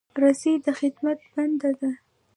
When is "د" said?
0.65-0.67